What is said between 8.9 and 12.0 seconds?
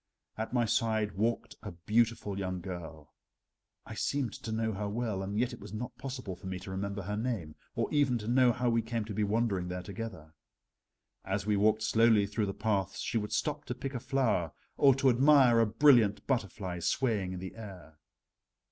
to be wandering there together. As we walked